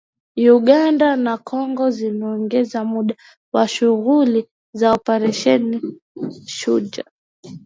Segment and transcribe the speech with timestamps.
[0.57, 3.15] Uganda na Kongo zimeongeza muda
[3.53, 5.81] wa shughuli za Operesheni
[6.45, 7.11] Shujaa